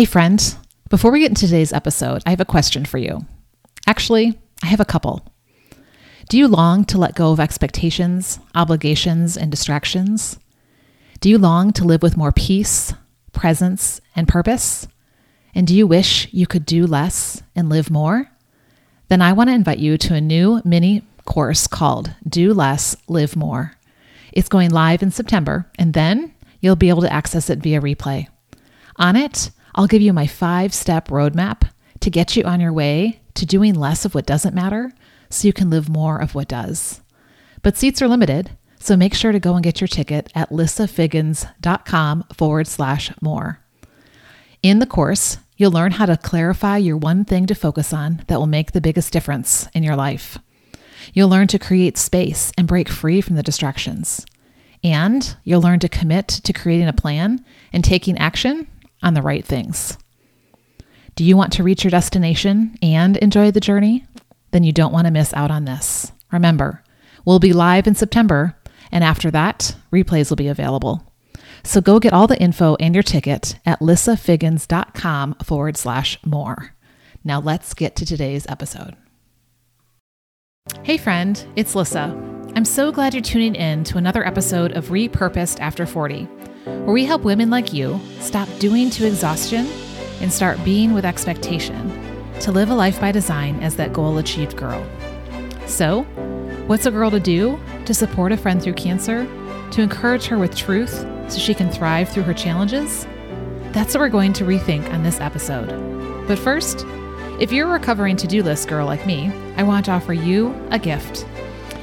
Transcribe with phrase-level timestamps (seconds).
[0.00, 0.56] Hey, friend,
[0.88, 3.26] before we get into today's episode, I have a question for you.
[3.86, 5.28] Actually, I have a couple.
[6.30, 10.38] Do you long to let go of expectations, obligations, and distractions?
[11.20, 12.94] Do you long to live with more peace,
[13.32, 14.88] presence, and purpose?
[15.54, 18.30] And do you wish you could do less and live more?
[19.08, 23.36] Then I want to invite you to a new mini course called Do Less, Live
[23.36, 23.74] More.
[24.32, 28.28] It's going live in September, and then you'll be able to access it via replay.
[28.96, 31.70] On it, I'll give you my five step roadmap
[32.00, 34.92] to get you on your way to doing less of what doesn't matter
[35.28, 37.00] so you can live more of what does.
[37.62, 42.24] But seats are limited, so make sure to go and get your ticket at lissafiggins.com
[42.34, 43.60] forward slash more.
[44.62, 48.38] In the course, you'll learn how to clarify your one thing to focus on that
[48.38, 50.38] will make the biggest difference in your life.
[51.12, 54.24] You'll learn to create space and break free from the distractions.
[54.82, 58.66] And you'll learn to commit to creating a plan and taking action
[59.02, 59.96] on the right things.
[61.14, 64.06] Do you want to reach your destination and enjoy the journey?
[64.52, 66.12] Then you don't want to miss out on this.
[66.32, 66.82] Remember,
[67.24, 68.56] we'll be live in September,
[68.90, 71.12] and after that, replays will be available.
[71.62, 76.74] So go get all the info and your ticket at lissafiggins.com forward slash more.
[77.22, 78.96] Now let's get to today's episode.
[80.82, 82.16] Hey, friend, it's Lissa.
[82.54, 86.28] I'm so glad you're tuning in to another episode of Repurposed After 40
[86.64, 89.66] where we help women like you stop doing to exhaustion
[90.20, 91.90] and start being with expectation
[92.40, 94.84] to live a life by design as that goal achieved girl.
[95.66, 96.02] So,
[96.66, 99.26] what's a girl to do to support a friend through cancer,
[99.72, 103.06] to encourage her with truth so she can thrive through her challenges?
[103.72, 105.68] That's what we're going to rethink on this episode.
[106.26, 106.84] But first,
[107.38, 110.54] if you're a recovering to do list girl like me, I want to offer you
[110.70, 111.26] a gift.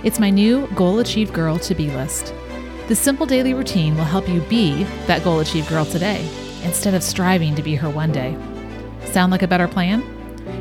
[0.03, 2.33] It's my new Goal Achieved Girl to Be list.
[2.87, 6.25] This simple daily routine will help you be that goal achieved girl today
[6.63, 8.37] instead of striving to be her one day.
[9.03, 10.03] Sound like a better plan?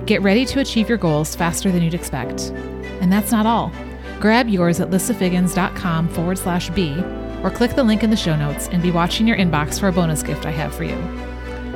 [0.06, 2.50] Get ready to achieve your goals faster than you'd expect.
[3.00, 3.70] And that's not all.
[4.18, 7.00] Grab yours at lissafiggins.com forward slash B
[7.44, 9.92] or click the link in the show notes and be watching your inbox for a
[9.92, 10.96] bonus gift I have for you.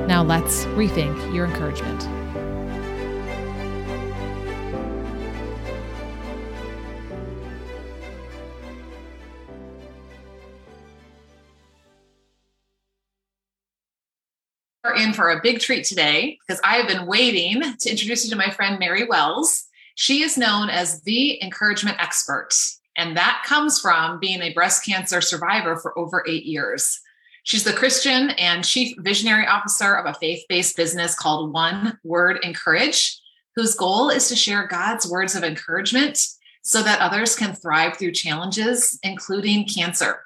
[0.07, 2.20] Now let's rethink your encouragement.
[15.21, 18.49] For a big treat today because I have been waiting to introduce you to my
[18.49, 19.67] friend Mary Wells.
[19.97, 22.55] She is known as the encouragement expert,
[22.97, 26.99] and that comes from being a breast cancer survivor for over eight years.
[27.43, 32.39] She's the Christian and chief visionary officer of a faith based business called One Word
[32.43, 33.21] Encourage,
[33.57, 36.19] whose goal is to share God's words of encouragement
[36.63, 40.21] so that others can thrive through challenges, including cancer.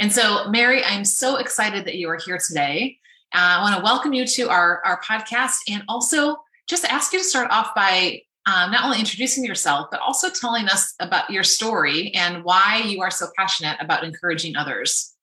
[0.00, 2.98] And so, Mary, I'm so excited that you are here today.
[3.34, 6.36] Uh, I want to welcome you to our, our podcast and also
[6.68, 10.66] just ask you to start off by um, not only introducing yourself, but also telling
[10.66, 15.14] us about your story and why you are so passionate about encouraging others.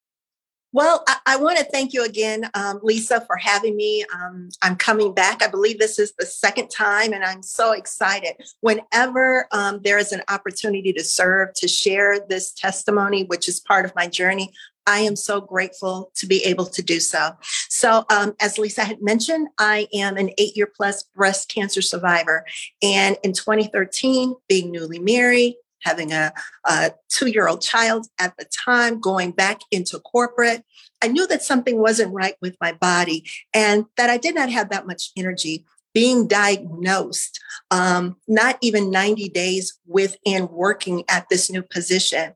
[0.72, 4.06] Well, I, I want to thank you again, um, Lissa, for having me.
[4.14, 5.44] Um, I'm coming back.
[5.44, 8.36] I believe this is the second time, and I'm so excited.
[8.62, 13.86] Whenever um, there is an opportunity to serve, to share this testimony, which is part
[13.86, 14.52] of my journey,
[14.90, 17.31] I am so grateful to be able to do so.
[17.79, 22.45] So, um, as Lisa had mentioned, I am an eight year plus breast cancer survivor.
[22.84, 26.34] And in 2013, being newly married, having a,
[26.66, 30.66] a two year old child at the time, going back into corporate,
[31.01, 33.23] I knew that something wasn't right with my body
[33.53, 35.63] and that I did not have that much energy
[35.94, 37.40] being diagnosed,
[37.72, 42.34] um, not even 90 days within working at this new position.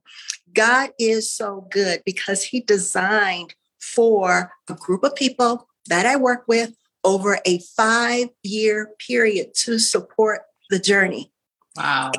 [0.53, 6.45] God is so good because He designed for a group of people that I work
[6.47, 6.73] with
[7.03, 11.31] over a five year period to support the journey.
[11.75, 12.11] Wow.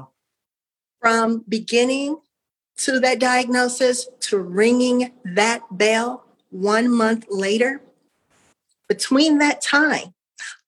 [1.00, 2.18] From beginning
[2.78, 7.80] to that diagnosis to ringing that bell one month later,
[8.88, 10.14] between that time,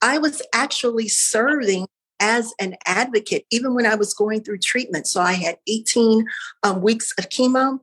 [0.01, 1.87] I was actually serving
[2.19, 5.07] as an advocate, even when I was going through treatment.
[5.07, 6.27] So I had 18
[6.63, 7.81] um, weeks of chemo,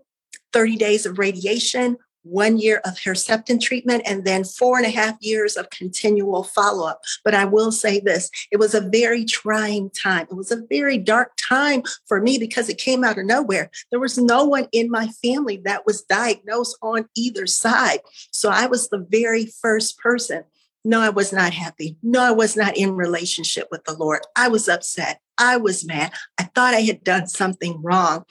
[0.54, 5.16] 30 days of radiation, one year of Herceptin treatment, and then four and a half
[5.22, 7.02] years of continual follow up.
[7.24, 10.28] But I will say this it was a very trying time.
[10.30, 13.70] It was a very dark time for me because it came out of nowhere.
[13.92, 18.00] There was no one in my family that was diagnosed on either side.
[18.32, 20.44] So I was the very first person
[20.86, 21.98] no, I was not happy.
[22.04, 24.22] No, I was not in relationship with the Lord.
[24.36, 25.20] I was upset.
[25.38, 26.12] I was mad.
[26.38, 28.26] I thought I had done something wrong.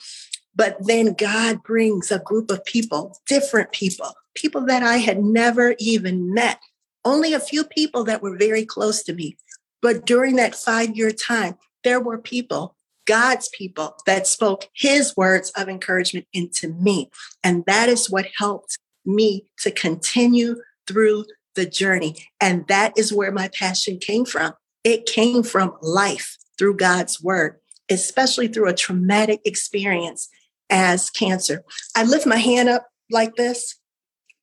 [0.55, 5.75] But then God brings a group of people, different people, people that I had never
[5.79, 6.59] even met,
[7.05, 9.37] only a few people that were very close to me.
[9.81, 15.51] But during that five year time, there were people, God's people, that spoke his words
[15.57, 17.09] of encouragement into me.
[17.43, 20.55] And that is what helped me to continue
[20.87, 21.25] through
[21.55, 22.15] the journey.
[22.39, 24.53] And that is where my passion came from.
[24.83, 27.59] It came from life through God's word,
[27.89, 30.29] especially through a traumatic experience
[30.73, 31.63] as cancer.
[31.95, 33.75] I lift my hand up like this.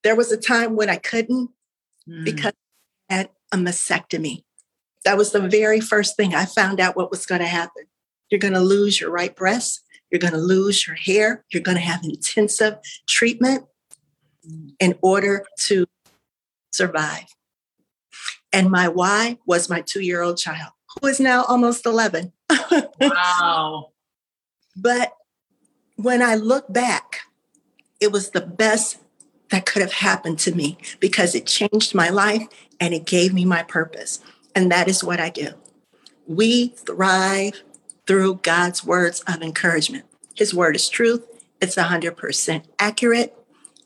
[0.05, 1.51] There was a time when I couldn't
[2.09, 2.25] mm.
[2.25, 2.53] because
[3.11, 4.45] I had a mastectomy.
[5.05, 7.85] That was the very first thing I found out what was going to happen.
[8.31, 9.83] You're going to lose your right breast.
[10.11, 11.45] You're going to lose your hair.
[11.51, 12.77] You're going to have intensive
[13.09, 13.65] treatment
[14.49, 14.71] mm.
[14.79, 15.87] in order to
[16.73, 17.27] survive.
[18.53, 22.33] And my why was my two year old child, who is now almost 11.
[23.01, 23.91] wow.
[24.77, 25.13] But
[26.03, 27.23] when I look back,
[28.01, 28.99] it was the best
[29.51, 32.47] that could have happened to me because it changed my life
[32.79, 34.21] and it gave me my purpose.
[34.55, 35.51] And that is what I do.
[36.27, 37.63] We thrive
[38.07, 40.05] through God's words of encouragement.
[40.35, 41.27] His word is truth,
[41.61, 43.37] it's 100% accurate,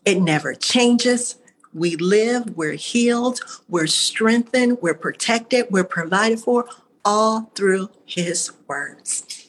[0.05, 1.37] it never changes.
[1.73, 6.67] We live, we're healed, we're strengthened, we're protected, we're provided for,
[7.05, 9.44] all through His words.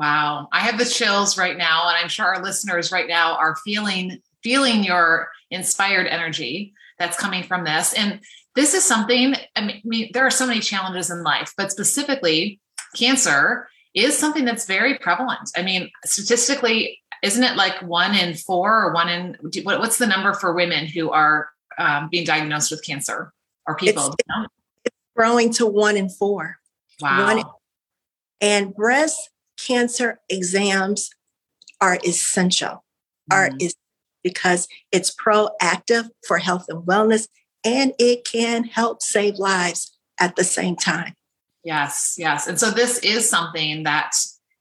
[0.00, 0.48] Wow.
[0.50, 4.22] I have the chills right now, and I'm sure our listeners right now are feeling
[4.42, 7.92] feeling your inspired energy that's coming from this.
[7.92, 8.20] And
[8.54, 12.60] this is something, I mean, there are so many challenges in life, but specifically,
[12.96, 15.50] cancer is something that's very prevalent.
[15.54, 20.32] I mean, statistically, isn't it like one in four or one in what's the number
[20.32, 23.34] for women who are um, being diagnosed with cancer
[23.66, 24.06] or people?
[24.06, 24.48] It's,
[24.86, 26.56] it's growing to one in four.
[27.02, 27.34] Wow.
[27.34, 27.44] One,
[28.40, 29.28] and breast
[29.66, 31.10] cancer exams
[31.80, 32.84] are essential.
[33.30, 33.36] Mm.
[33.36, 33.74] Are is
[34.22, 37.28] because it's proactive for health and wellness
[37.64, 41.14] and it can help save lives at the same time.
[41.64, 42.46] Yes, yes.
[42.46, 44.12] And so this is something that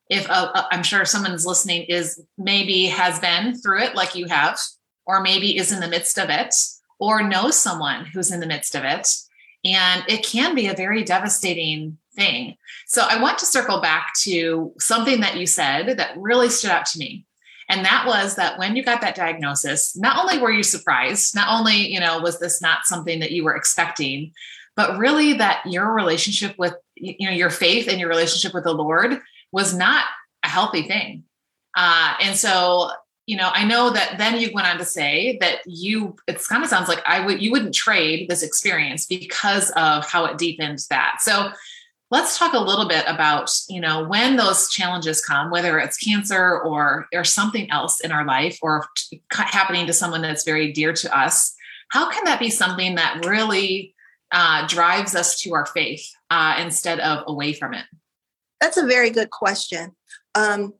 [0.09, 4.25] if uh, uh, I'm sure someone's listening is maybe has been through it like you
[4.25, 4.59] have,
[5.05, 6.53] or maybe is in the midst of it,
[6.99, 9.07] or knows someone who's in the midst of it.
[9.63, 12.55] And it can be a very devastating thing.
[12.87, 16.85] So I want to circle back to something that you said that really stood out
[16.87, 17.25] to me.
[17.69, 21.47] And that was that when you got that diagnosis, not only were you surprised, not
[21.49, 24.33] only, you know, was this not something that you were expecting,
[24.75, 28.73] but really that your relationship with, you know, your faith and your relationship with the
[28.73, 29.19] Lord
[29.51, 30.05] was not
[30.43, 31.23] a healthy thing.
[31.75, 32.89] Uh, and so,
[33.27, 36.63] you know, I know that then you went on to say that you, it kind
[36.63, 40.79] of sounds like I would, you wouldn't trade this experience because of how it deepened
[40.89, 41.17] that.
[41.19, 41.51] So
[42.11, 46.59] let's talk a little bit about you know when those challenges come whether it's cancer
[46.61, 48.85] or or something else in our life or
[49.31, 51.55] happening to someone that's very dear to us
[51.89, 53.95] how can that be something that really
[54.31, 57.85] uh, drives us to our faith uh, instead of away from it?
[58.61, 59.95] That's a very good question.
[60.35, 60.73] Um,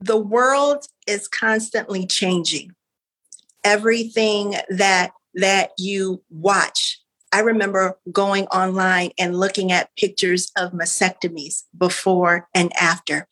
[0.00, 2.72] the world is constantly changing.
[3.62, 7.00] Everything that that you watch
[7.32, 13.28] I remember going online and looking at pictures of mastectomies before and after.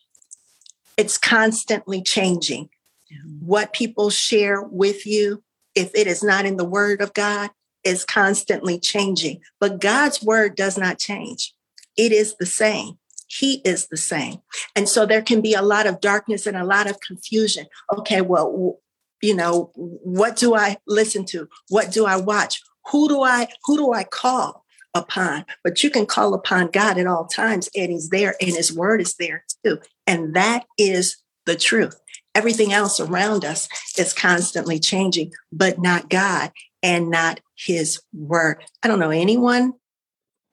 [0.96, 2.70] It's constantly changing.
[3.12, 3.46] Mm-hmm.
[3.46, 5.42] What people share with you,
[5.74, 7.50] if it is not in the word of God,
[7.84, 9.40] is constantly changing.
[9.60, 11.54] But God's word does not change,
[11.96, 12.98] it is the same.
[13.30, 14.38] He is the same.
[14.74, 17.66] And so there can be a lot of darkness and a lot of confusion.
[17.92, 18.78] Okay, well,
[19.20, 21.46] you know, what do I listen to?
[21.68, 22.62] What do I watch?
[22.90, 24.64] Who do I who do I call
[24.94, 25.44] upon?
[25.62, 29.00] But you can call upon God at all times, and He's there, and His word
[29.00, 29.78] is there too.
[30.06, 31.16] And that is
[31.46, 31.98] the truth.
[32.34, 33.68] Everything else around us
[33.98, 36.52] is constantly changing, but not God
[36.82, 38.62] and not His word.
[38.82, 39.74] I don't know anyone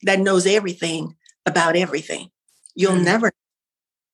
[0.04, 1.16] that knows everything
[1.46, 2.30] about everything.
[2.76, 3.06] You'll mm-hmm.
[3.06, 3.32] never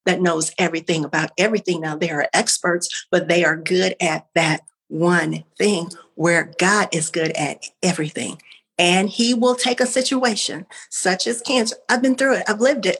[0.05, 1.81] that knows everything about everything.
[1.81, 4.61] Now, there are experts, but they are good at that
[4.91, 8.41] one thing where God is good at everything.
[8.77, 11.77] And he will take a situation such as cancer.
[11.87, 12.99] I've been through it, I've lived it.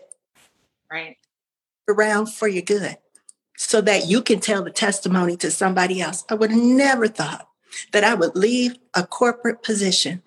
[0.92, 1.18] Right.
[1.88, 2.98] Around for your good
[3.58, 6.24] so that you can tell the testimony to somebody else.
[6.30, 7.48] I would have never thought
[7.92, 10.24] that I would leave a corporate position,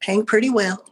[0.00, 0.84] paying pretty well,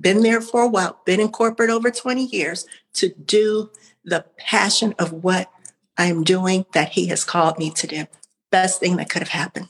[0.00, 3.70] been there for a while, been in corporate over 20 years to do
[4.04, 5.50] the passion of what
[5.96, 8.06] I'm doing that he has called me to do
[8.50, 9.68] best thing that could have happened.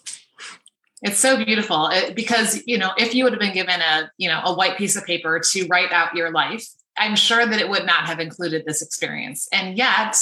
[1.02, 4.28] It's so beautiful it, because, you know, if you would have been given a, you
[4.28, 6.66] know, a white piece of paper to write out your life,
[6.96, 9.48] I'm sure that it would not have included this experience.
[9.52, 10.16] And yet,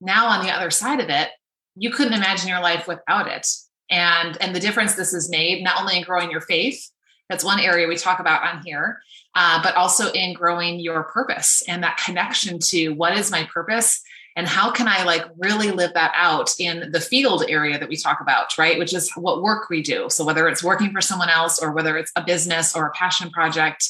[0.00, 1.30] now on the other side of it,
[1.76, 3.46] you couldn't imagine your life without it.
[3.90, 6.90] And and the difference this has made not only in growing your faith,
[7.28, 9.00] That's one area we talk about on here,
[9.34, 14.02] uh, but also in growing your purpose and that connection to what is my purpose
[14.36, 17.96] and how can I like really live that out in the field area that we
[17.96, 18.78] talk about, right?
[18.78, 20.08] Which is what work we do.
[20.10, 23.30] So whether it's working for someone else or whether it's a business or a passion
[23.30, 23.88] project,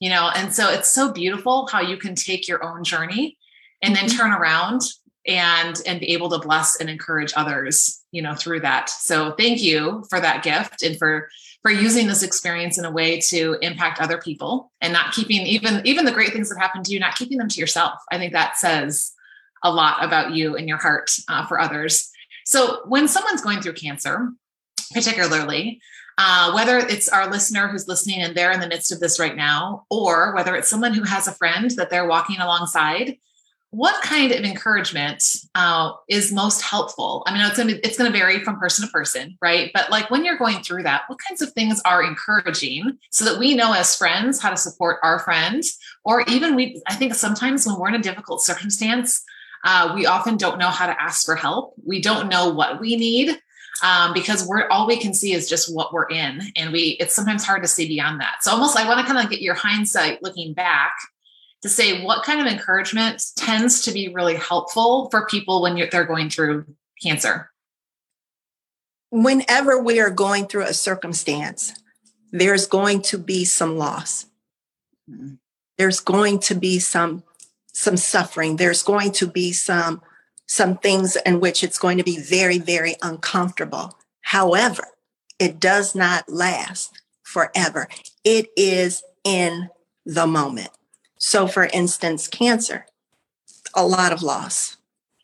[0.00, 3.36] you know, and so it's so beautiful how you can take your own journey
[3.82, 4.18] and then mm-hmm.
[4.18, 4.82] turn around
[5.26, 9.62] and and be able to bless and encourage others you know through that so thank
[9.62, 11.28] you for that gift and for
[11.62, 15.80] for using this experience in a way to impact other people and not keeping even
[15.86, 18.32] even the great things that happen to you not keeping them to yourself i think
[18.34, 19.13] that says
[19.64, 22.10] a lot about you and your heart uh, for others
[22.44, 24.30] so when someone's going through cancer
[24.92, 25.80] particularly
[26.16, 29.34] uh, whether it's our listener who's listening and they're in the midst of this right
[29.34, 33.16] now or whether it's someone who has a friend that they're walking alongside
[33.74, 35.24] what kind of encouragement
[35.56, 37.24] uh, is most helpful?
[37.26, 39.72] I mean, it's gonna it's gonna vary from person to person, right?
[39.74, 43.36] But like when you're going through that, what kinds of things are encouraging so that
[43.36, 46.80] we know as friends how to support our friends, or even we.
[46.86, 49.24] I think sometimes when we're in a difficult circumstance,
[49.64, 51.74] uh, we often don't know how to ask for help.
[51.84, 53.38] We don't know what we need.
[53.82, 57.12] Um, because we're all we can see is just what we're in and we it's
[57.12, 59.54] sometimes hard to see beyond that so almost i want to kind of get your
[59.54, 60.94] hindsight looking back
[61.64, 66.04] to say what kind of encouragement tends to be really helpful for people when they're
[66.04, 66.66] going through
[67.02, 67.50] cancer?
[69.10, 71.72] Whenever we are going through a circumstance,
[72.32, 74.26] there's going to be some loss.
[75.10, 75.36] Mm-hmm.
[75.78, 77.24] There's going to be some
[77.74, 78.56] some suffering.
[78.56, 80.00] There's going to be some
[80.46, 83.98] some things in which it's going to be very very uncomfortable.
[84.22, 84.84] However,
[85.38, 87.88] it does not last forever.
[88.24, 89.68] It is in
[90.06, 90.70] the moment.
[91.18, 92.86] So, for instance, cancer,
[93.74, 94.76] a lot of loss,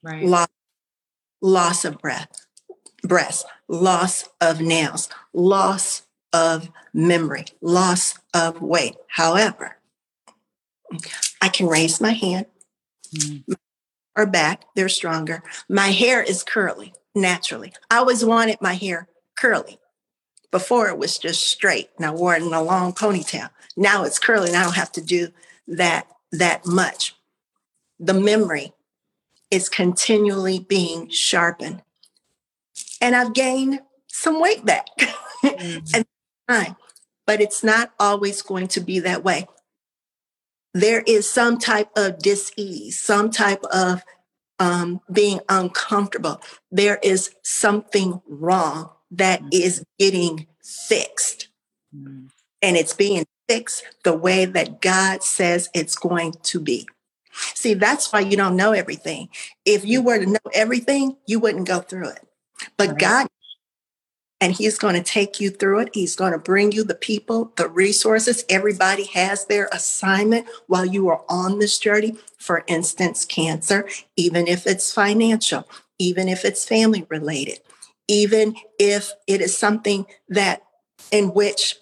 [0.02, 0.24] right.
[0.24, 0.48] loss,
[1.40, 2.46] loss of breath,
[3.02, 6.02] breast, loss of nails, loss
[6.32, 8.96] of memory, loss of weight.
[9.08, 9.76] However,
[11.40, 12.46] I can raise my hand
[13.14, 13.44] mm.
[14.16, 15.42] or back, they're stronger.
[15.68, 17.72] My hair is curly naturally.
[17.90, 19.78] I always wanted my hair curly.
[20.50, 23.50] Before it was just straight and I wore it in a long ponytail.
[23.76, 25.28] Now it's curly and I don't have to do
[25.68, 27.14] that that much.
[28.00, 28.72] The memory
[29.50, 31.82] is continually being sharpened.
[33.00, 34.86] And I've gained some weight back.
[35.44, 35.86] Mm-hmm.
[36.48, 36.76] and
[37.26, 39.46] but it's not always going to be that way.
[40.72, 44.02] There is some type of dis-ease, some type of
[44.58, 46.40] um, being uncomfortable.
[46.70, 49.48] There is something wrong that mm-hmm.
[49.52, 51.48] is getting fixed.
[51.94, 52.26] Mm-hmm.
[52.62, 56.86] And it's being fixed the way that God says it's going to be.
[57.32, 59.28] See, that's why you don't know everything.
[59.64, 62.26] If you were to know everything, you wouldn't go through it.
[62.76, 62.98] But right.
[62.98, 63.28] God,
[64.40, 65.90] and He's going to take you through it.
[65.92, 68.44] He's going to bring you the people, the resources.
[68.48, 72.16] Everybody has their assignment while you are on this journey.
[72.38, 75.68] For instance, cancer, even if it's financial,
[75.98, 77.60] even if it's family related,
[78.08, 80.62] even if it is something that
[81.12, 81.76] in which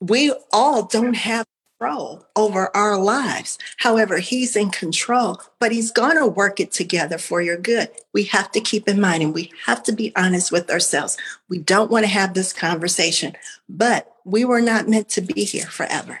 [0.00, 1.46] we all don't have
[1.80, 3.58] control over our lives.
[3.78, 7.88] However, he's in control, but he's going to work it together for your good.
[8.12, 11.16] We have to keep in mind and we have to be honest with ourselves.
[11.48, 13.34] We don't want to have this conversation,
[13.68, 16.20] but we were not meant to be here forever.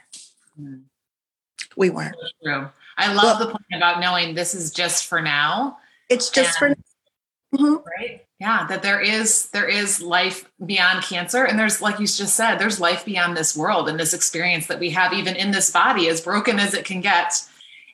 [0.60, 0.82] Mm.
[1.76, 2.16] We weren't.
[2.42, 2.68] True.
[2.96, 5.78] I love well, the point about knowing this is just for now.
[6.08, 6.70] It's just for
[7.54, 7.76] mm-hmm.
[7.98, 11.44] right yeah that there is there is life beyond cancer.
[11.44, 14.80] And there's like you just said there's life beyond this world and this experience that
[14.80, 17.34] we have even in this body as broken as it can get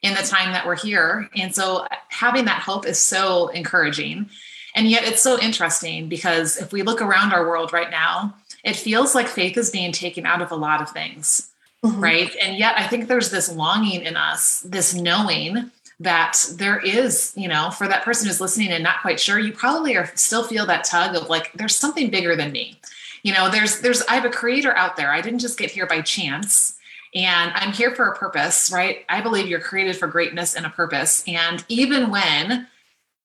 [0.03, 1.29] in the time that we're here.
[1.37, 4.31] And so having that hope is so encouraging.
[4.75, 8.75] And yet it's so interesting because if we look around our world right now it
[8.75, 11.51] feels like faith is being taken out of a lot of things
[11.85, 12.01] mm-hmm.
[12.01, 12.37] right?
[12.43, 17.49] And yet i think there's this longing in us this knowing that there is, you
[17.49, 20.67] know, for that person who's listening and not quite sure, you probably are still feel
[20.67, 22.79] that tug of like, there's something bigger than me.
[23.23, 25.11] You know, there's, there's, I have a creator out there.
[25.11, 26.77] I didn't just get here by chance
[27.15, 29.05] and I'm here for a purpose, right?
[29.09, 31.25] I believe you're created for greatness and a purpose.
[31.27, 32.67] And even when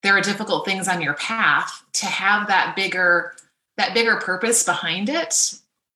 [0.02, 3.34] there are difficult things on your path, to have that bigger,
[3.76, 5.54] that bigger purpose behind it,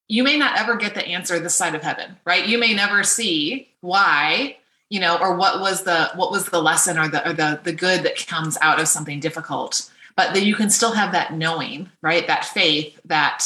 [0.08, 2.46] you may not ever get the answer this side of heaven, right?
[2.46, 6.98] You may never see why you know or what was the what was the lesson
[6.98, 9.90] or the or the the good that comes out of something difficult.
[10.16, 12.26] But that you can still have that knowing right?
[12.26, 13.44] That faith that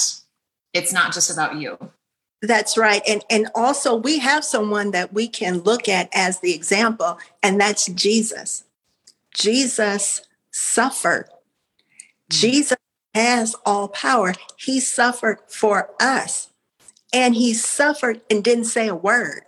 [0.72, 1.78] it's not just about you.
[2.42, 3.02] That's right.
[3.06, 7.60] And and also we have someone that we can look at as the example and
[7.60, 8.64] that's jesus.
[9.34, 11.26] Jesus suffered.
[12.30, 12.40] Mm-hmm.
[12.40, 12.76] jesus
[13.14, 14.34] has all power.
[14.56, 16.48] He suffered for us.
[17.12, 19.42] And he suffered and didn't say a word.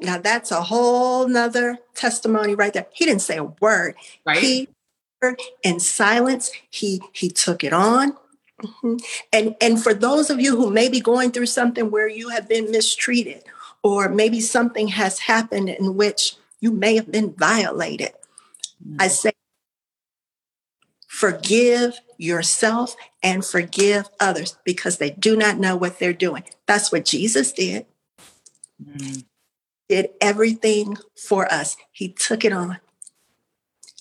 [0.00, 2.86] Now that's a whole nother testimony right there.
[2.92, 3.94] He didn't say a word.
[4.24, 4.38] Right.
[4.38, 4.68] He
[5.62, 8.12] in silence, he he took it on.
[8.62, 8.96] Mm-hmm.
[9.32, 12.48] And and for those of you who may be going through something where you have
[12.48, 13.44] been mistreated,
[13.82, 18.12] or maybe something has happened in which you may have been violated,
[18.86, 18.96] mm-hmm.
[19.00, 19.32] I say
[21.06, 26.44] forgive yourself and forgive others because they do not know what they're doing.
[26.66, 27.86] That's what Jesus did.
[28.82, 29.20] Mm-hmm.
[29.88, 31.76] Did everything for us.
[31.92, 32.78] He took it on.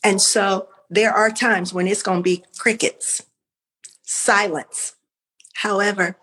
[0.03, 3.23] And so there are times when it's going to be crickets,
[4.03, 4.95] silence.
[5.55, 6.17] However,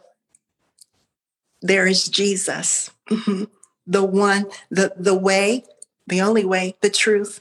[1.60, 3.44] there is Jesus, mm-hmm.
[3.86, 5.64] the one, the, the way,
[6.06, 7.40] the only way, the truth,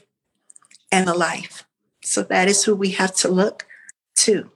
[0.90, 1.64] and the life.
[2.02, 3.66] So that is who we have to look
[4.16, 4.50] to.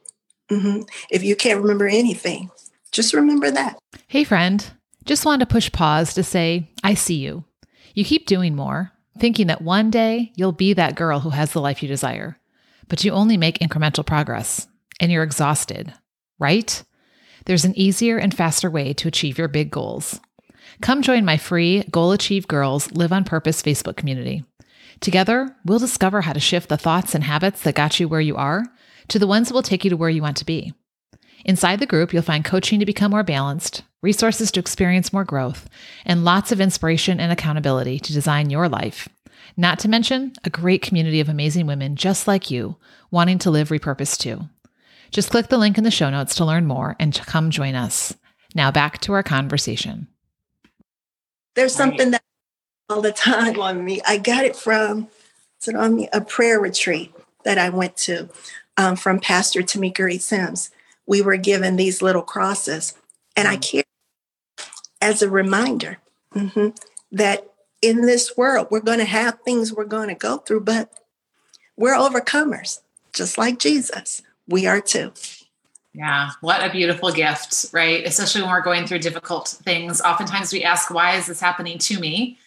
[0.51, 0.83] Mm-hmm.
[1.11, 2.51] If you can't remember anything,
[2.93, 3.79] just remember that.
[4.07, 4.65] Hey, friend,
[5.05, 7.45] just wanted to push pause to say, I see you.
[7.97, 11.63] You keep doing more, thinking that one day you'll be that girl who has the
[11.63, 12.39] life you desire,
[12.89, 14.69] but you only make incremental progress
[15.01, 15.95] and you're exhausted,
[16.39, 16.85] right?
[17.47, 20.21] There's an easier and faster way to achieve your big goals.
[20.83, 24.45] Come join my free Goal Achieve Girls Live on Purpose Facebook community.
[25.01, 28.37] Together, we'll discover how to shift the thoughts and habits that got you where you
[28.37, 28.67] are
[29.09, 30.75] to the ones that will take you to where you want to be.
[31.47, 35.69] Inside the group, you'll find coaching to become more balanced, resources to experience more growth,
[36.07, 39.09] and lots of inspiration and accountability to design your life.
[39.57, 42.77] Not to mention a great community of amazing women just like you,
[43.11, 44.49] wanting to live repurposed too.
[45.11, 47.75] Just click the link in the show notes to learn more and to come join
[47.75, 48.15] us.
[48.55, 50.07] Now back to our conversation.
[51.55, 52.23] There's something that
[52.89, 54.01] all the time on me.
[54.07, 55.09] I got it from
[55.67, 57.13] it on me a prayer retreat
[57.45, 58.29] that I went to
[58.77, 60.71] um, from Pastor Tamika Reed Sims.
[61.07, 62.95] We were given these little crosses,
[63.35, 63.86] and I mm.
[65.01, 65.99] Carry as a reminder
[66.35, 66.69] mm-hmm,
[67.13, 67.51] that
[67.83, 70.93] in this world we're going to have things we're going to go through, but
[71.77, 72.81] we're overcomers,
[73.13, 74.23] just like Jesus.
[74.49, 75.13] We are too.
[75.93, 78.07] Yeah, what a beautiful gift, right?
[78.07, 80.03] Especially when we're going through difficult things.
[80.03, 82.39] Oftentimes we ask, why is this happening to me?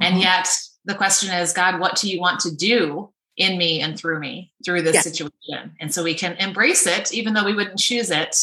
[0.00, 0.22] And mm-hmm.
[0.22, 0.48] yet
[0.84, 4.52] the question is, God, what do you want to do in me and through me
[4.64, 5.04] through this yes.
[5.04, 5.74] situation?
[5.80, 8.36] And so we can embrace it, even though we wouldn't choose it,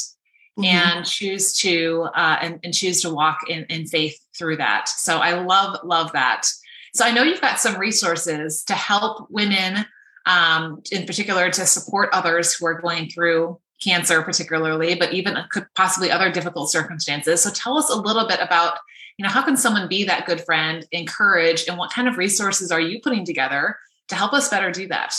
[0.57, 0.65] mm-hmm.
[0.65, 4.89] and choose to uh, and, and, choose to walk in, in faith through that.
[4.89, 6.45] So I love love that.
[6.93, 9.85] So I know you've got some resources to help women,
[10.25, 15.67] um, in particular, to support others who are going through cancer, particularly, but even could
[15.75, 17.41] possibly other difficult circumstances.
[17.41, 18.77] So tell us a little bit about
[19.17, 22.71] you know how can someone be that good friend encourage and what kind of resources
[22.71, 25.13] are you putting together to help us better do that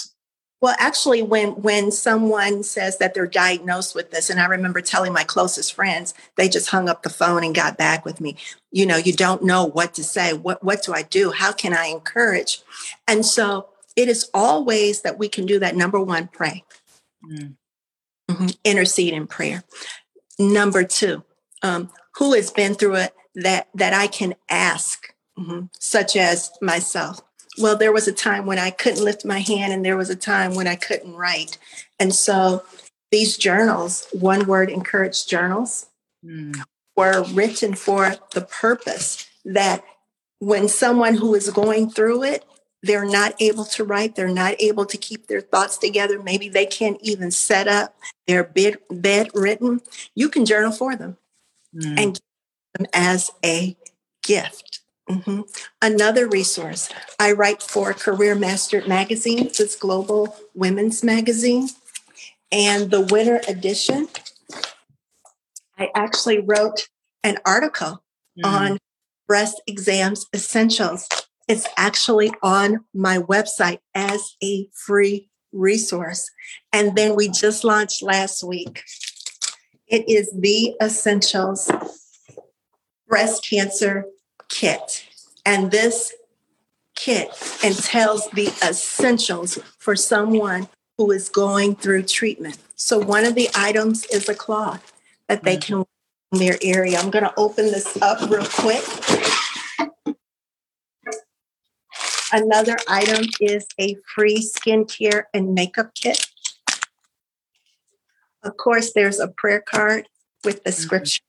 [0.61, 5.13] well actually when when someone says that they're diagnosed with this and i remember telling
[5.13, 8.37] my closest friends they just hung up the phone and got back with me
[8.71, 11.75] you know you don't know what to say what what do i do how can
[11.75, 12.63] i encourage
[13.07, 16.65] and so it is always that we can do that number one pray
[17.25, 17.55] mm.
[18.31, 18.47] mm-hmm.
[18.65, 19.65] intercede in prayer
[20.39, 21.23] number two
[21.63, 27.21] um, who has been through it that that I can ask, mm-hmm, such as myself.
[27.59, 30.17] Well, there was a time when I couldn't lift my hand, and there was a
[30.17, 31.59] time when I couldn't write,
[31.99, 32.63] and so
[33.11, 35.87] these journals, one word encouraged journals,
[36.25, 36.55] mm.
[36.97, 39.83] were written for the purpose that
[40.39, 42.45] when someone who is going through it
[42.83, 46.65] they're not able to write they're not able to keep their thoughts together maybe they
[46.65, 47.95] can't even set up
[48.27, 49.81] their bed, bed written
[50.15, 51.19] you can journal for them
[51.75, 51.99] mm.
[51.99, 52.21] and
[52.75, 53.77] them as a
[54.23, 54.70] gift.
[55.11, 55.41] Mm-hmm.
[55.83, 61.69] Another resource, I write for Career Mastered Magazine, this global women's magazine.
[62.53, 64.09] And the winter edition,
[65.79, 66.89] I actually wrote
[67.23, 68.03] an article
[68.39, 68.45] mm.
[68.45, 68.79] on
[69.27, 71.09] breast exams essentials.
[71.49, 76.31] It's actually on my website as a free resource.
[76.73, 78.83] And then we just launched last week.
[79.89, 81.71] It is the essentials
[83.09, 84.05] breast cancer
[84.51, 85.07] kit.
[85.47, 86.13] And this
[86.95, 87.31] kit
[87.65, 92.59] entails the essentials for someone who is going through treatment.
[92.75, 94.93] So one of the items is a cloth
[95.29, 95.87] that they can wear
[96.33, 96.99] in their area.
[96.99, 98.85] I'm going to open this up real quick.
[102.33, 106.27] Another item is a free skincare and makeup kit.
[108.43, 110.09] Of course, there's a prayer card
[110.45, 110.83] with the mm-hmm.
[110.83, 111.21] scripture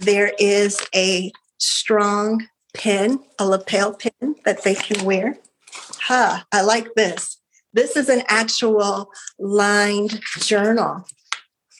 [0.00, 5.38] there is a strong pin, a lapel pin that they can wear.
[6.02, 7.38] Ha, I like this.
[7.72, 11.04] This is an actual lined journal.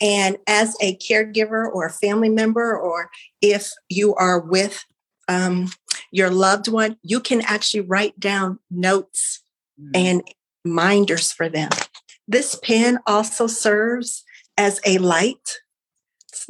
[0.01, 3.11] And as a caregiver or a family member, or
[3.43, 4.85] if you are with
[5.29, 5.69] um,
[6.11, 9.43] your loved one, you can actually write down notes
[9.81, 9.91] mm.
[9.95, 10.23] and
[10.65, 11.71] reminders for them.
[12.27, 14.25] This pen also serves
[14.57, 15.59] as a light.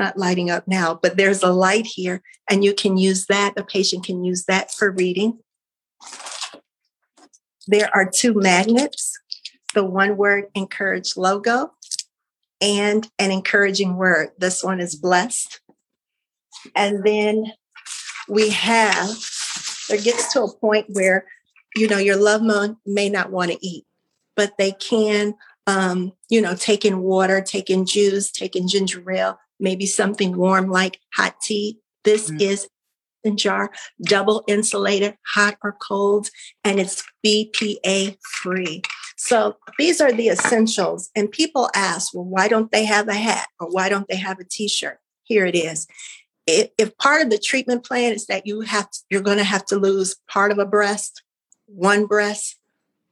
[0.01, 3.53] Not lighting up now, but there's a light here, and you can use that.
[3.59, 5.39] A patient can use that for reading.
[7.67, 9.19] There are two magnets
[9.75, 11.73] the one word encourage logo
[12.61, 14.31] and an encouraging word.
[14.39, 15.61] This one is blessed.
[16.75, 17.53] And then
[18.29, 19.11] we have,
[19.91, 21.27] it gets to a point where,
[21.77, 23.85] you know, your loved one may not want to eat,
[24.35, 25.35] but they can,
[25.67, 30.37] um, you know, take in water, take in juice, take in ginger ale, maybe something
[30.37, 31.79] warm like hot tea.
[32.05, 32.41] This mm.
[32.41, 32.69] is
[33.35, 33.71] jar,
[34.03, 36.31] double insulated, hot or cold,
[36.65, 38.83] and it's BPA free.
[39.17, 41.11] So these are the essentials.
[41.15, 44.39] And people ask, well, why don't they have a hat or why don't they have
[44.39, 44.99] a t-shirt?
[45.25, 45.87] Here it is.
[46.47, 49.67] If part of the treatment plan is that you have to, you're going to have
[49.67, 51.23] to lose part of a breast,
[51.67, 52.59] one breast,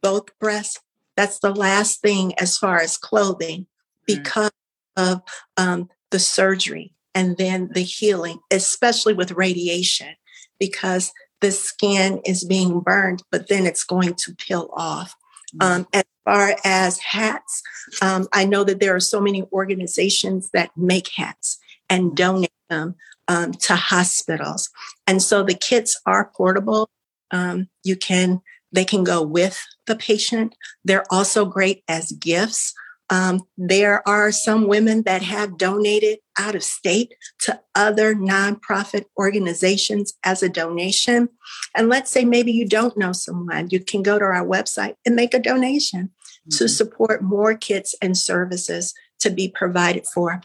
[0.02, 0.80] both breasts,
[1.16, 3.66] that's the last thing as far as clothing
[4.06, 4.50] because
[4.96, 5.12] mm.
[5.12, 5.22] of
[5.56, 10.14] um, the surgery and then the healing, especially with radiation,
[10.58, 15.14] because the skin is being burned, but then it's going to peel off.
[15.54, 15.80] Mm-hmm.
[15.80, 17.62] Um, as far as hats,
[18.02, 22.96] um, I know that there are so many organizations that make hats and donate them
[23.28, 24.70] um, to hospitals.
[25.06, 26.90] And so the kits are portable.
[27.30, 28.42] Um, you can,
[28.72, 30.54] they can go with the patient.
[30.84, 32.74] They're also great as gifts.
[33.10, 40.14] Um, there are some women that have donated out of state to other nonprofit organizations
[40.24, 41.30] as a donation.
[41.74, 45.16] And let's say maybe you don't know someone, you can go to our website and
[45.16, 46.56] make a donation mm-hmm.
[46.56, 50.42] to support more kits and services to be provided for.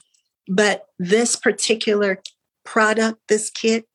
[0.48, 2.22] But this particular
[2.64, 3.86] product, this kit,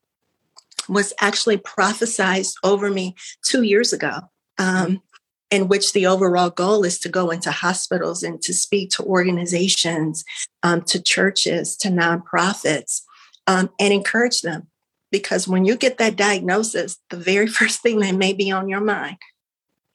[0.88, 4.20] was actually prophesized over me two years ago.
[4.58, 5.02] Um,
[5.50, 10.24] in which the overall goal is to go into hospitals and to speak to organizations,
[10.62, 13.02] um, to churches, to nonprofits,
[13.46, 14.66] um, and encourage them.
[15.10, 18.80] Because when you get that diagnosis, the very first thing that may be on your
[18.80, 19.16] mind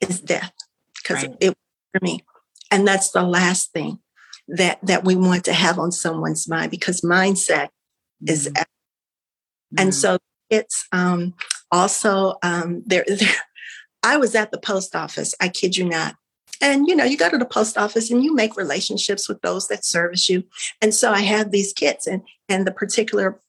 [0.02, 0.54] is death,
[1.02, 1.38] because right.
[1.40, 1.58] it
[1.92, 2.24] for me,
[2.72, 4.00] and that's the last thing
[4.48, 8.32] that that we want to have on someone's mind because mindset mm-hmm.
[8.32, 8.64] is, mm-hmm.
[9.78, 10.18] and so
[10.50, 11.36] it's um,
[11.72, 13.06] also um, there.
[13.08, 13.36] there
[14.04, 16.16] I was at the post office, I kid you not.
[16.62, 19.68] And you know, you go to the post office and you make relationships with those
[19.68, 20.44] that service you.
[20.82, 23.42] And so I have these kits and and the particular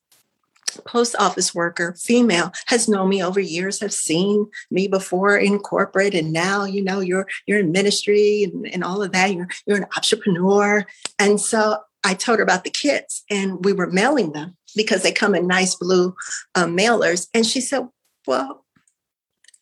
[0.86, 6.14] post office worker, female, has known me over years, have seen me before in corporate,
[6.14, 9.32] and now you know you're you're in ministry and, and all of that.
[9.32, 10.84] You're you're an entrepreneur.
[11.18, 15.12] And so I told her about the kits and we were mailing them because they
[15.12, 16.14] come in nice blue
[16.54, 17.28] um, mailers.
[17.32, 17.88] And she said,
[18.26, 18.63] Well,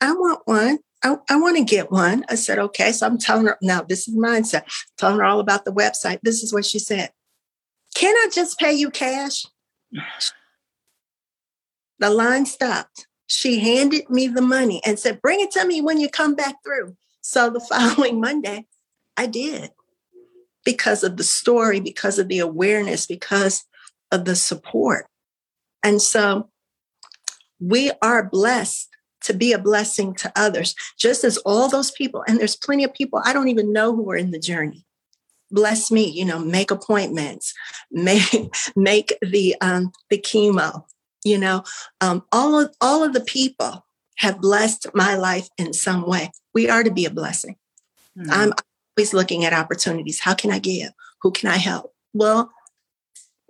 [0.02, 0.78] I want one.
[1.04, 2.24] I, I want to get one.
[2.28, 2.90] I said, okay.
[2.90, 4.64] So I'm telling her, now this is mindset.
[4.98, 6.18] telling her all about the website.
[6.22, 7.10] This is what she said.
[7.94, 9.46] Can I just pay you cash?
[12.00, 13.06] The line stopped.
[13.28, 16.56] She handed me the money and said, bring it to me when you come back
[16.64, 16.96] through.
[17.20, 18.66] So the following Monday,
[19.16, 19.70] I did
[20.64, 23.64] because of the story, because of the awareness, because
[24.10, 25.06] of the support.
[25.84, 26.50] And so
[27.60, 28.91] we are blessed
[29.24, 32.94] to be a blessing to others, just as all those people, and there's plenty of
[32.94, 34.84] people I don't even know who are in the journey.
[35.50, 37.54] Bless me, you know, make appointments,
[37.90, 40.84] make make the um, the chemo,
[41.24, 41.64] you know,
[42.00, 43.84] um, all of all of the people
[44.16, 46.30] have blessed my life in some way.
[46.54, 47.56] We are to be a blessing.
[48.16, 48.30] Mm-hmm.
[48.30, 48.52] I'm
[48.96, 50.20] always looking at opportunities.
[50.20, 50.90] How can I give?
[51.22, 51.92] Who can I help?
[52.12, 52.52] Well,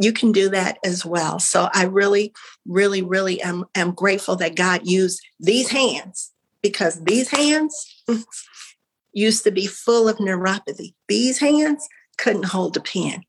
[0.04, 1.38] you can do that as well.
[1.38, 2.32] So I really,
[2.66, 8.02] really, really am, am grateful that God used these hands because these hands
[9.12, 10.94] used to be full of neuropathy.
[11.08, 11.86] These hands
[12.18, 13.24] couldn't hold a pen.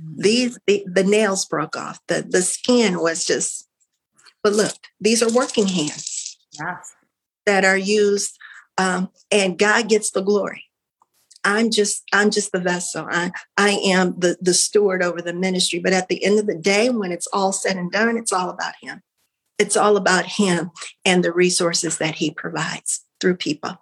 [0.00, 0.22] Mm.
[0.22, 2.00] These the, the nails broke off.
[2.08, 3.68] The the skin was just
[4.42, 6.94] but look, these are working hands yes.
[7.46, 8.38] that are used
[8.78, 10.65] um, and God gets the glory.
[11.46, 13.06] I'm just I'm just the vessel.
[13.08, 15.78] I I am the the steward over the ministry.
[15.78, 18.50] But at the end of the day, when it's all said and done, it's all
[18.50, 19.00] about him.
[19.58, 20.72] It's all about him
[21.04, 23.78] and the resources that he provides through people.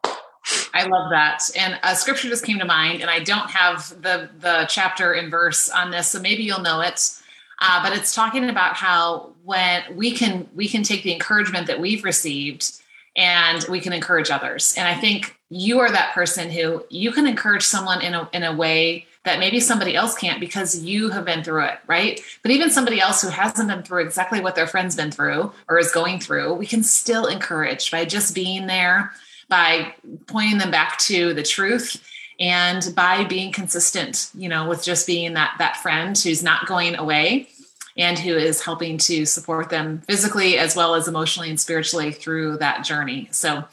[0.75, 1.43] I love that.
[1.59, 5.31] And a scripture just came to mind, and I don't have the the chapter and
[5.31, 7.19] verse on this, so maybe you'll know it.
[7.61, 11.81] Uh, but it's talking about how when we can we can take the encouragement that
[11.81, 12.83] we've received
[13.17, 14.75] and we can encourage others.
[14.77, 18.43] And I think you are that person who you can encourage someone in a in
[18.43, 22.21] a way that maybe somebody else can't because you have been through it, right?
[22.43, 25.79] But even somebody else who hasn't been through exactly what their friend's been through or
[25.79, 29.13] is going through, we can still encourage by just being there,
[29.49, 29.95] by
[30.27, 32.07] pointing them back to the truth
[32.39, 36.97] and by being consistent, you know, with just being that that friend who's not going
[36.97, 37.49] away
[37.97, 42.59] and who is helping to support them physically as well as emotionally and spiritually through
[42.59, 43.29] that journey.
[43.31, 43.65] So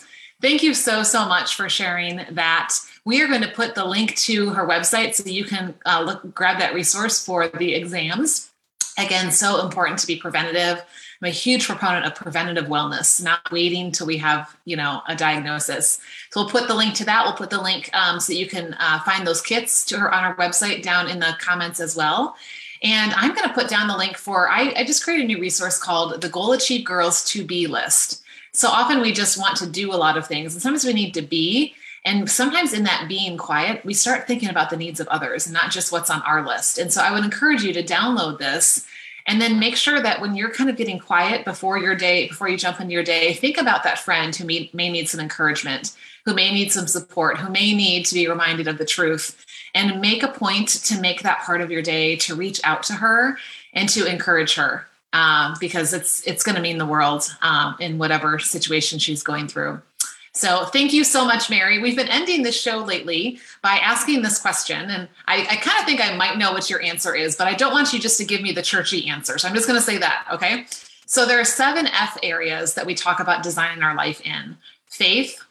[0.42, 2.74] thank you so so much for sharing that.
[3.04, 6.34] We are going to put the link to her website so you can uh, look
[6.36, 8.52] grab that resource for the exams.
[8.98, 10.84] Again so important to be preventative.
[11.22, 15.16] I'm a huge proponent of preventative wellness not waiting till we have you know a
[15.16, 16.00] diagnosis.
[16.30, 17.26] So we'll put the link to that.
[17.26, 20.24] We'll put the link um, so you can uh, find those kits to her on
[20.24, 22.36] our website down in the comments as well
[22.84, 25.39] and i'm going to put down the link for I, I just created a new
[25.39, 28.24] resource called the goal achieve girls to be list.
[28.54, 31.13] So often we just want to do a lot of things and sometimes we need
[31.15, 31.74] to be.
[32.04, 35.54] And sometimes in that being quiet, we start thinking about the needs of others and
[35.54, 36.80] not just what's on our list.
[36.80, 38.88] And so I would encourage you to download this
[39.28, 42.50] and then make sure that when you're kind of getting quiet before your day, before
[42.50, 45.96] you jump into your day, think about that friend who may, may need some encouragement,
[46.26, 50.02] who may need some support, who may need to be reminded of the truth, and
[50.02, 53.38] make a point to make that part of your day to reach out to her
[53.74, 57.98] and to encourage her um, because it's it's going to mean the world um, in
[57.98, 59.82] whatever situation she's going through.
[60.34, 61.80] So thank you so much, Mary.
[61.80, 64.90] We've been ending this show lately by asking this question.
[64.90, 67.54] And I, I kind of think I might know what your answer is, but I
[67.54, 69.38] don't want you just to give me the churchy answer.
[69.38, 70.26] So I'm just going to say that.
[70.32, 70.68] Okay.
[71.06, 74.56] So there are seven F areas that we talk about designing our life in
[74.90, 75.44] faith,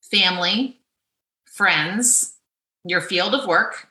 [0.00, 0.78] family,
[1.44, 2.37] friends,
[2.84, 3.88] your field of work,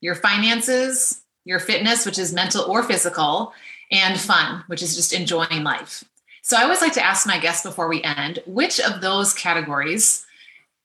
[0.00, 3.52] your finances, your fitness, which is mental or physical,
[3.90, 6.04] and fun, which is just enjoying life.
[6.42, 10.26] So I always like to ask my guests before we end which of those categories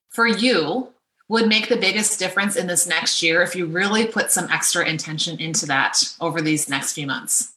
[0.10, 0.90] for you
[1.28, 4.88] would make the biggest difference in this next year if you really put some extra
[4.88, 7.54] intention into that over these next few months?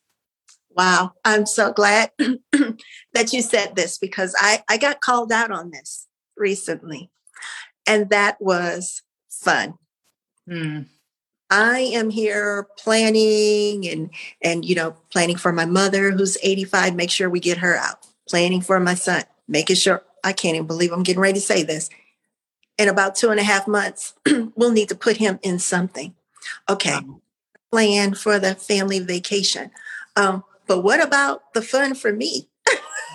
[0.77, 5.71] Wow, I'm so glad that you said this because I, I got called out on
[5.71, 7.11] this recently,
[7.87, 9.75] and that was fun.
[10.49, 10.81] Hmm.
[11.51, 17.11] I am here planning and and you know planning for my mother who's 85 make
[17.11, 18.07] sure we get her out.
[18.29, 21.63] Planning for my son making sure I can't even believe I'm getting ready to say
[21.63, 21.91] this.
[22.79, 24.15] In about two and a half months
[24.57, 26.15] we'll need to put him in something.
[26.69, 26.99] Okay
[27.73, 29.71] plan for the family vacation.
[30.15, 32.49] Um, but what about the fun for me?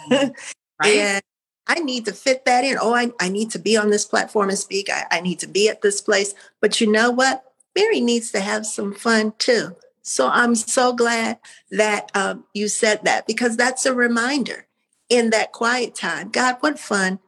[0.80, 0.96] Right.
[0.96, 1.24] and
[1.68, 2.78] I need to fit that in.
[2.80, 4.90] Oh, I, I need to be on this platform and speak.
[4.90, 6.34] I, I need to be at this place.
[6.62, 7.44] But you know what?
[7.76, 9.76] Mary needs to have some fun too.
[10.02, 11.40] So I'm so glad
[11.72, 14.66] that um, you said that because that's a reminder
[15.10, 16.30] in that quiet time.
[16.30, 17.20] God, what fun.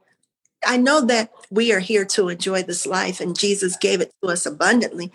[0.66, 4.30] I know that we are here to enjoy this life and Jesus gave it to
[4.30, 5.12] us abundantly.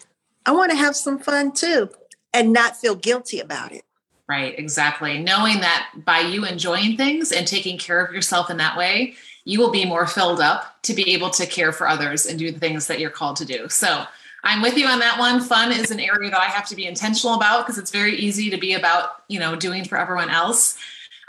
[0.46, 1.90] I want to have some fun too
[2.32, 3.84] and not feel guilty about it.
[4.26, 5.18] Right, exactly.
[5.18, 9.60] Knowing that by you enjoying things and taking care of yourself in that way, you
[9.60, 12.58] will be more filled up to be able to care for others and do the
[12.58, 13.68] things that you're called to do.
[13.68, 14.04] So,
[14.44, 15.40] I'm with you on that one.
[15.40, 18.50] Fun is an area that I have to be intentional about because it's very easy
[18.50, 20.76] to be about, you know, doing for everyone else.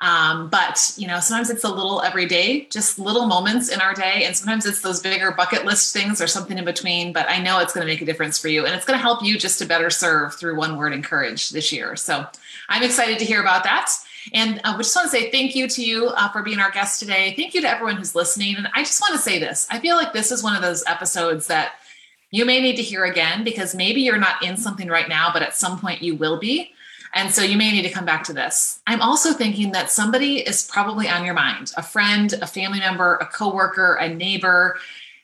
[0.01, 3.93] Um, but you know, sometimes it's a little every day, just little moments in our
[3.93, 7.13] day, and sometimes it's those bigger bucket list things or something in between.
[7.13, 9.01] But I know it's going to make a difference for you, and it's going to
[9.01, 11.95] help you just to better serve through one word encourage this year.
[11.95, 12.27] So
[12.69, 13.91] I'm excited to hear about that.
[14.33, 16.99] And uh, just want to say thank you to you uh, for being our guest
[16.99, 17.33] today.
[17.35, 18.55] Thank you to everyone who's listening.
[18.55, 20.83] And I just want to say this: I feel like this is one of those
[20.87, 21.73] episodes that
[22.31, 25.43] you may need to hear again because maybe you're not in something right now, but
[25.43, 26.71] at some point you will be.
[27.13, 28.81] And so you may need to come back to this.
[28.87, 33.15] I'm also thinking that somebody is probably on your mind a friend, a family member,
[33.15, 34.77] a coworker, a neighbor,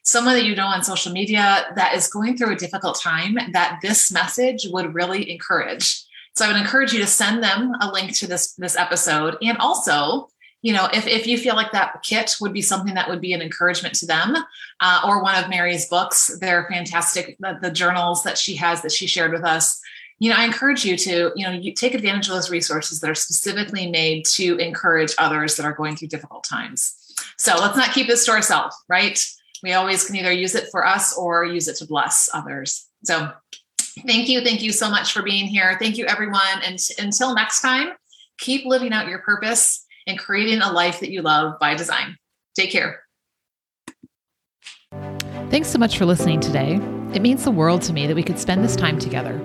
[0.04, 3.80] someone that you know on social media that is going through a difficult time that
[3.82, 6.04] this message would really encourage.
[6.36, 9.58] So I would encourage you to send them a link to this, this episode and
[9.58, 10.30] also
[10.62, 13.34] you know, if, if you feel like that kit would be something that would be
[13.34, 14.36] an encouragement to them,
[14.80, 17.36] uh, or one of Mary's books, they're fantastic.
[17.40, 19.82] The, the, journals that she has that she shared with us,
[20.20, 23.10] you know, I encourage you to, you know, you take advantage of those resources that
[23.10, 26.96] are specifically made to encourage others that are going through difficult times.
[27.38, 29.20] So let's not keep this to ourselves, right?
[29.64, 32.88] We always can either use it for us or use it to bless others.
[33.04, 33.32] So
[34.06, 34.42] thank you.
[34.42, 35.78] Thank you so much for being here.
[35.80, 36.42] Thank you, everyone.
[36.64, 37.90] And until next time,
[38.38, 42.18] keep living out your purpose and creating a life that you love by design.
[42.56, 43.02] Take care.
[45.50, 46.76] Thanks so much for listening today.
[47.14, 49.38] It means the world to me that we could spend this time together.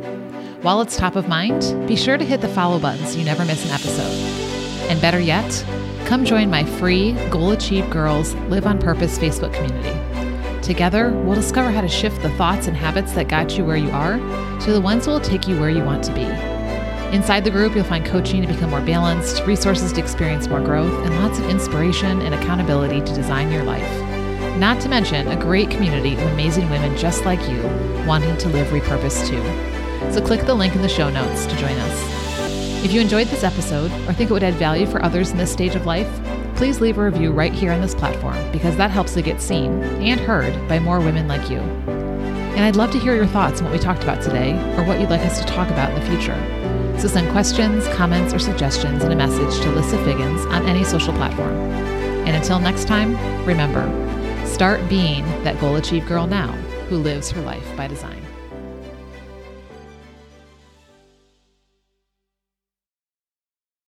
[0.62, 3.44] While it's top of mind, be sure to hit the follow button so you never
[3.44, 4.12] miss an episode.
[4.88, 5.64] And better yet,
[6.06, 10.05] come join my free Goal Achieve Girls Live on Purpose Facebook community.
[10.66, 13.88] Together, we'll discover how to shift the thoughts and habits that got you where you
[13.90, 14.16] are
[14.58, 16.24] to the ones that will take you where you want to be.
[17.14, 20.92] Inside the group, you'll find coaching to become more balanced, resources to experience more growth,
[21.06, 23.88] and lots of inspiration and accountability to design your life.
[24.58, 27.62] Not to mention a great community of amazing women just like you
[28.04, 29.42] wanting to live repurposed too.
[30.12, 32.84] So click the link in the show notes to join us.
[32.84, 35.52] If you enjoyed this episode or think it would add value for others in this
[35.52, 36.10] stage of life,
[36.56, 39.82] please leave a review right here on this platform because that helps it get seen
[39.82, 41.58] and heard by more women like you.
[41.58, 44.98] And I'd love to hear your thoughts on what we talked about today or what
[44.98, 46.36] you'd like us to talk about in the future.
[46.98, 51.12] So send questions, comments, or suggestions in a message to Lissa Figgins on any social
[51.12, 51.52] platform.
[52.26, 53.14] And until next time,
[53.44, 53.84] remember
[54.46, 56.52] start being that goal achieved girl now
[56.88, 58.25] who lives her life by design.